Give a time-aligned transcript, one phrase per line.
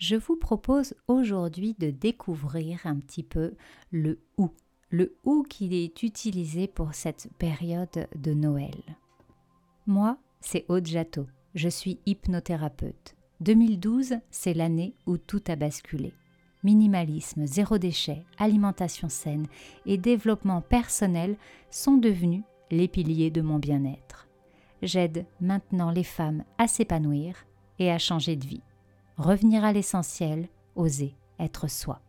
[0.00, 3.52] je vous propose aujourd'hui de découvrir un petit peu
[3.92, 4.48] le ou,
[4.88, 8.82] le ou qui est utilisé pour cette période de Noël.
[9.86, 13.14] Moi, c'est Aude Jatteau, je suis hypnothérapeute.
[13.40, 16.14] 2012, c'est l'année où tout a basculé.
[16.64, 19.46] Minimalisme, zéro déchet, alimentation saine
[19.84, 21.36] et développement personnel
[21.70, 24.28] sont devenus les piliers de mon bien-être.
[24.82, 27.46] J'aide maintenant les femmes à s'épanouir
[27.78, 28.62] et à changer de vie.
[29.20, 32.00] Revenir à l'essentiel, oser être soi.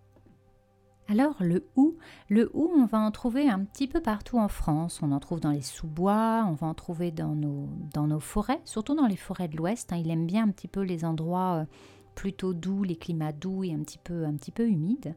[1.09, 1.97] Alors le hou,
[2.29, 5.01] le hou, on va en trouver un petit peu partout en France.
[5.03, 9.07] On en trouve dans les sous-bois, on va en trouver dans nos, forêts, surtout dans
[9.07, 9.91] les forêts de l'Ouest.
[9.91, 9.97] Hein.
[9.97, 11.65] Il aime bien un petit peu les endroits euh,
[12.15, 15.13] plutôt doux, les climats doux et un petit peu, un petit peu humides.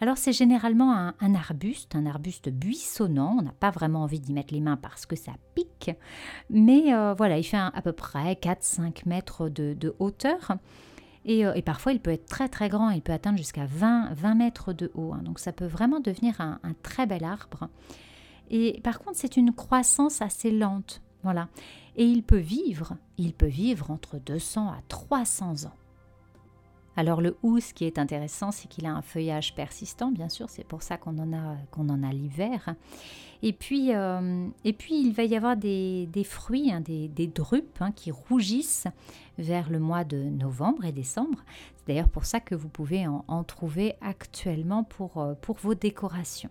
[0.00, 3.36] Alors c'est généralement un, arbuste, un arbuste buissonnant.
[3.38, 5.90] On n'a pas vraiment envie d'y mettre les mains parce que ça pique.
[6.50, 10.56] Mais euh, voilà, il fait à peu près 4-5 mètres de, hauteur.
[11.28, 14.34] Euh, et, parfois, il peut être très très grand, il peut atteindre jusqu'à 20, 20
[14.34, 15.12] mètres de haut.
[15.12, 15.22] Hein.
[15.24, 17.68] Donc ça peut vraiment devenir un, un, très bel arbre.
[18.50, 21.02] Et par contre, c'est une croissance assez lente.
[21.22, 21.48] Voilà.
[21.96, 25.74] Et il peut vivre, il peut vivre entre 200 à 300 ans.
[26.96, 30.48] Alors le hou, ce qui est intéressant, c'est qu'il a un feuillage persistant, bien sûr,
[30.48, 32.74] c'est pour ça qu'on en a, qu'on en a l'hiver.
[33.42, 37.92] Et puis, euh, et puis, il va y avoir des, fruits, hein, des, drupes hein,
[37.92, 38.86] qui rougissent
[39.36, 41.38] vers le mois de novembre et décembre.
[41.76, 46.50] C'est d'ailleurs pour ça que vous pouvez en, trouver actuellement pour, euh, pour vos décorations.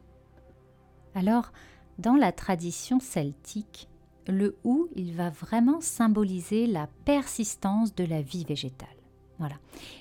[1.16, 1.52] Alors,
[1.98, 3.90] dans la tradition celtique,
[4.28, 8.95] le hou, il va vraiment symboliser la persistance de la vie végétale.
[9.40, 9.56] Voilà.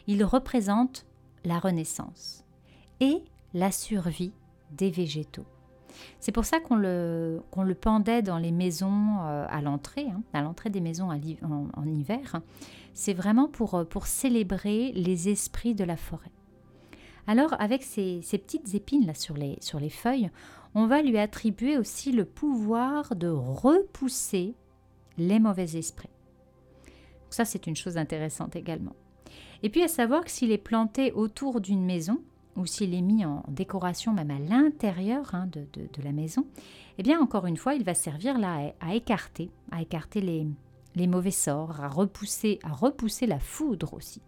[0.07, 1.07] Il représente
[1.45, 2.45] la renaissance
[3.01, 4.33] et la survie
[4.73, 5.47] des végétaux.
[6.19, 10.43] C'est pour ça qu'on le, le, pendait dans les maisons euh, à l'entrée, hein, à
[10.43, 12.41] l'entrée des maisons en, hiver.
[12.95, 16.33] C'est vraiment pour, euh, pour célébrer les esprits de la forêt.
[17.27, 20.31] Alors, avec ces, petites épines là sur les, sur les feuilles,
[20.75, 24.55] on va lui attribuer aussi le pouvoir de repousser
[25.17, 26.11] les mauvais esprits.
[27.31, 28.95] Ça, c'est une chose intéressante également.
[29.63, 32.21] Et puis à savoir que s'il est planté autour d'une maison,
[32.57, 36.47] ou s'il est mis en décoration même à l'intérieur hein, de, la maison,
[36.99, 41.31] eh bien encore une fois, il va servir là à, écarter, à écarter les, mauvais
[41.31, 44.23] sorts, à repousser, à repousser la foudre aussi,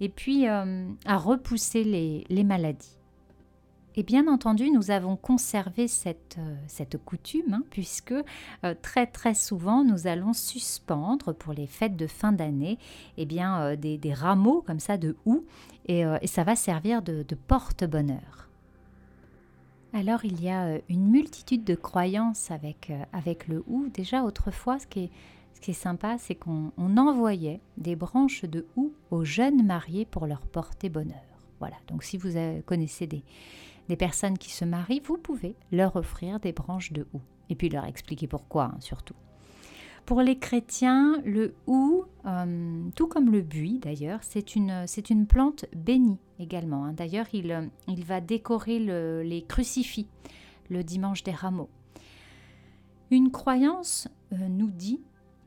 [0.00, 2.97] et puis euh, à repousser les maladies.
[3.98, 8.14] Et bien entendu, nous avons conservé cette, euh, cette coutume, hein, puisque
[8.62, 12.78] euh, très très souvent, nous allons suspendre pour les fêtes de fin d'année
[13.16, 15.44] eh bien, euh, des, rameaux comme ça de houx,
[15.88, 18.48] et, ça va servir de, porte-bonheur.
[19.92, 23.88] Alors il y a une multitude de croyances avec, avec le hou.
[23.92, 25.10] Déjà autrefois, ce qui est,
[25.54, 30.28] ce qui est sympa, c'est qu'on envoyait des branches de houx aux jeunes mariés pour
[30.28, 31.16] leur porter bonheur.
[31.58, 32.30] Voilà, donc si vous
[32.64, 33.24] connaissez des,
[33.88, 37.22] des personnes qui se marient, vous pouvez leur offrir des branches de houx.
[37.50, 39.14] Et puis leur expliquer pourquoi, hein, surtout.
[40.04, 46.18] Pour les chrétiens, le hou, euh, tout comme le buis d'ailleurs, c'est une, plante bénie
[46.38, 46.86] également.
[46.86, 46.94] Hein.
[46.94, 50.06] D'ailleurs, il, euh, il, va décorer les crucifix
[50.70, 51.68] le dimanche des rameaux.
[53.10, 55.00] Une croyance euh, nous dit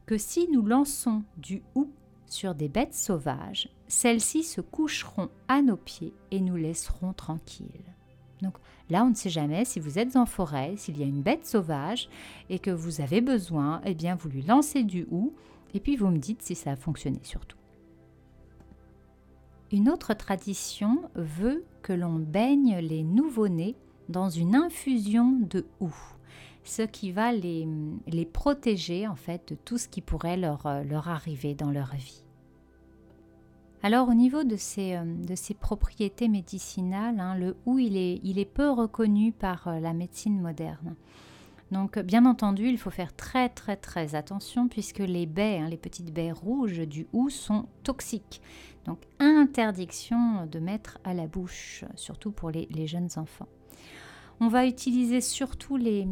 [0.05, 1.89] que si nous lançons du hou
[2.25, 7.95] sur des bêtes sauvages, celles-ci se coucheront à nos pieds et nous laisseront tranquilles.
[8.41, 8.55] Donc
[8.89, 11.45] là, on ne sait jamais si vous êtes en forêt, s'il y a une bête
[11.45, 12.09] sauvage
[12.49, 15.33] et que vous avez besoin, eh bien vous lui lancez du hou
[15.73, 17.57] et puis vous me dites si ça a fonctionné surtout.
[19.71, 23.77] Une autre tradition veut que l'on baigne les nouveau-nés
[24.09, 25.93] dans une infusion de hou,
[26.65, 27.65] ce qui va les,
[28.33, 32.25] protéger en fait de tout ce qui pourrait leur, leur arriver dans leur vie.
[33.83, 38.45] Alors au niveau de ces, euh, propriétés médicinales, hein, le hou il est, il est
[38.45, 40.95] peu reconnu par euh, la médecine moderne.
[41.71, 45.77] Donc bien entendu, il faut faire très très très attention puisque les baies, hein, les
[45.77, 48.41] petites baies rouges du hou sont toxiques.
[48.85, 53.47] Donc interdiction de mettre à la bouche, surtout pour les, jeunes enfants.
[54.39, 56.05] On va utiliser surtout les,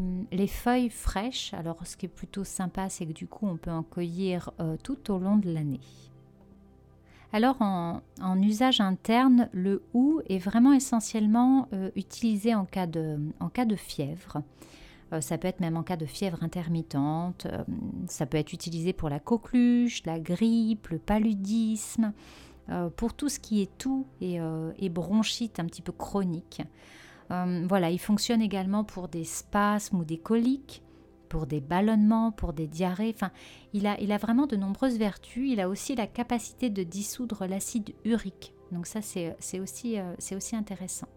[0.48, 1.54] feuilles fraîches.
[1.54, 4.76] Alors ce qui est plutôt sympa, c'est que du coup on peut en cueillir euh,
[4.82, 5.82] tout au long de l'année.
[7.32, 8.02] Alors en,
[8.42, 13.20] usage interne, le hou est vraiment essentiellement euh, utilisé en cas de,
[13.76, 14.42] fièvre.
[15.14, 17.46] Euh, ça peut être même en cas de fièvre intermittente.
[17.46, 17.64] Euh,
[18.08, 22.14] ça peut être utilisé pour la coqueluche, la grippe, le paludisme,
[22.98, 24.40] pour tout ce qui est toux et,
[24.90, 26.62] bronchite un petit peu chronique.
[27.30, 30.84] voilà, il fonctionne également pour des spasmes ou des coliques
[31.30, 33.14] pour des ballonnements, pour des diarrhées.
[33.16, 33.32] Enfin,
[33.74, 35.52] il a, vraiment de nombreuses vertus.
[35.52, 39.98] Il a aussi la capacité de dissoudre l'acide urique Donc ça, c'est aussi,
[40.36, 41.08] aussi intéressant.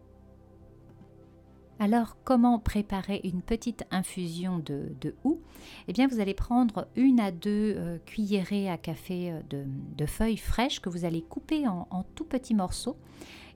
[1.82, 5.40] Alors, comment préparer une petite infusion de, de houx?
[5.88, 10.36] Eh bien, vous allez prendre une à deux euh, cuillerées à café euh, de, feuilles
[10.36, 12.96] fraîches que vous allez couper en, tout petits morceaux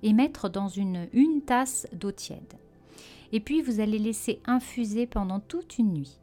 [0.03, 2.55] et mettre dans une, une tasse d'eau tiède.
[3.31, 6.19] Et puis, vous allez laisser infuser pendant toute une nuit.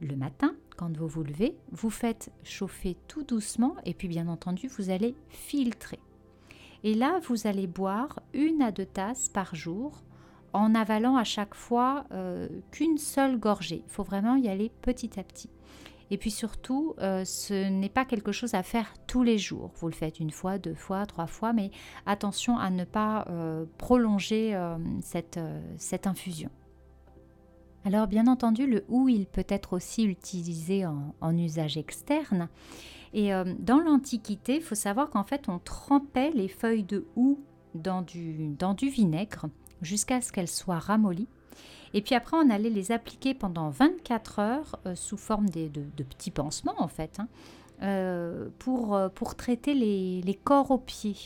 [0.00, 4.68] Le matin, quand vous vous levez, vous faites chauffer tout doucement et puis, bien entendu,
[4.68, 5.98] vous allez filtrer.
[6.84, 10.02] Et là, vous allez boire une à deux tasses par jour
[10.52, 13.82] en avalant à chaque fois euh, qu'une seule gorgée.
[13.84, 15.50] Il faut vraiment y aller petit à petit.
[16.10, 19.72] Et puis surtout, euh, ce n'est pas quelque chose à faire tous les jours.
[19.76, 21.70] Vous le faites une fois, deux fois, trois fois, mais
[22.06, 24.58] attention à ne pas euh, prolonger
[25.02, 25.40] cette,
[25.76, 26.50] cette, infusion.
[27.88, 32.50] Alors bien entendu, le hou, il peut être aussi utilisé en, usage externe.
[33.14, 33.30] Et
[33.60, 37.40] dans l'Antiquité, il faut savoir qu'en fait, on trempait les feuilles de hou
[37.74, 39.46] dans du, dans du vinaigre
[39.80, 41.28] jusqu'à ce qu'elles soient ramollies.
[41.94, 45.68] Et puis après, on allait les appliquer pendant 24 heures euh, sous forme de,
[46.02, 47.28] petits pansements, en fait, hein,
[47.80, 51.16] euh, pour, euh, pour, traiter les, les, corps aux pieds.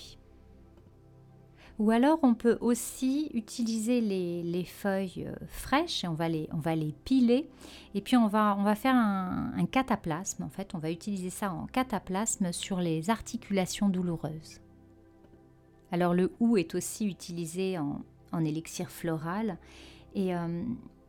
[1.78, 6.58] Ou alors, on peut aussi utiliser les, les, feuilles fraîches et on va les, on
[6.58, 7.48] va les piler.
[7.94, 10.44] Et puis, on va, on va faire un, cataplasme.
[10.44, 14.60] En fait, on va utiliser ça en cataplasme sur les articulations douloureuses.
[15.90, 18.02] Alors, le hou est aussi utilisé en,
[18.32, 19.58] en élixir floral.
[20.14, 20.64] Et euh,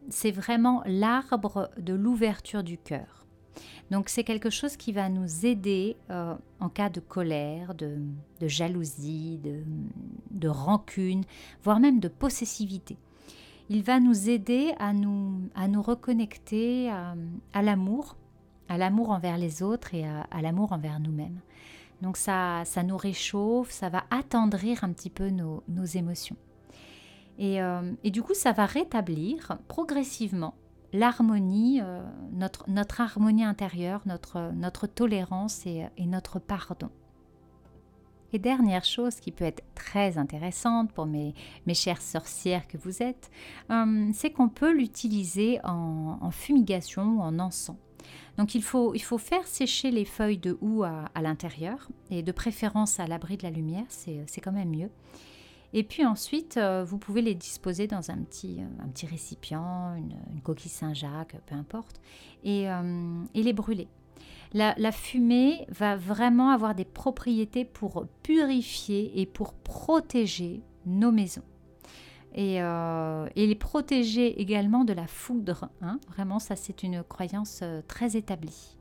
[0.10, 3.23] c'est vraiment l'arbre de l'ouverture du cœur.
[3.92, 7.98] Donc c'est quelque chose qui va nous aider euh, en cas de colère, de,
[8.42, 9.40] jalousie,
[10.32, 11.24] de, rancune,
[11.64, 12.98] voire même de possessivité.
[13.70, 18.18] Il va nous aider à nous, à nous reconnecter à, l'amour,
[18.68, 21.40] à l'amour envers les autres et à, l'amour envers nous-mêmes.
[22.02, 26.36] Donc ça, ça nous réchauffe, ça va attendrir un petit peu nos émotions.
[27.40, 30.54] Euh, et, du coup, ça va rétablir progressivement
[30.94, 32.02] l'harmonie, euh,
[32.32, 36.90] notre, notre, harmonie intérieure, notre, notre tolérance et, notre pardon.
[38.32, 41.36] Et dernière chose qui peut être très intéressante pour mes,
[41.68, 43.30] mes chères sorcières que vous êtes,
[43.70, 47.78] euh, c'est qu'on peut l'utiliser en, fumigation ou en encens.
[48.38, 52.24] Donc il faut, il faut faire sécher les feuilles de houx à, à l'intérieur et
[52.24, 54.90] de préférence à l'abri de la lumière, c'est quand même mieux.
[55.74, 59.96] Et puis ensuite, euh, vous pouvez les disposer dans un petit, euh, un petit récipient,
[59.96, 62.00] une, coquille Saint-Jacques, peu importe,
[62.44, 63.88] et, euh, les brûler.
[64.54, 71.42] La, fumée va vraiment avoir des propriétés pour purifier et pour protéger nos maisons.
[72.36, 72.60] Et,
[73.36, 75.70] les protéger également de la foudre.
[75.82, 76.00] Hein.
[76.10, 78.78] Vraiment, ça c'est une croyance très établie.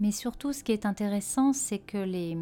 [0.00, 2.36] Mais surtout, ce qui est intéressant, c'est que les,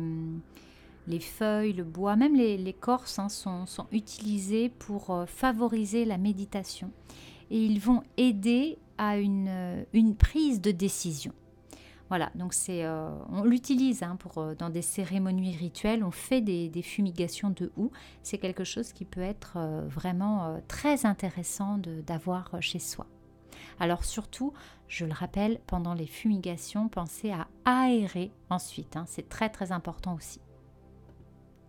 [1.06, 6.18] les feuilles, le bois, même les, les hein, sont, sont, utilisés pour euh, favoriser la
[6.18, 6.90] méditation.
[7.50, 11.32] Et ils vont aider à une, euh, prise de décision.
[12.08, 16.68] Voilà, donc c'est, euh, on l'utilise hein, pour, dans des cérémonies rituelles, on fait des,
[16.68, 17.90] des fumigations de houx.
[18.22, 19.58] C'est quelque chose qui peut être
[19.88, 23.06] vraiment très intéressant d'avoir chez soi.
[23.80, 24.52] Alors surtout,
[24.86, 28.96] je le rappelle, pendant les fumigations, pensez à aérer ensuite.
[28.96, 29.04] Hein.
[29.08, 30.40] c'est très très important aussi.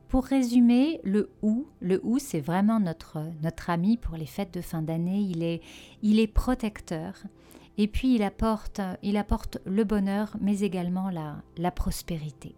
[0.10, 4.62] Pour résumer, le ou, le ou c'est vraiment notre, notre ami pour les fêtes de
[4.62, 5.20] fin d'année.
[5.20, 5.62] Il est,
[6.02, 7.24] il est protecteur
[7.78, 12.56] et puis il apporte, il apporte le bonheur mais également la, la prospérité.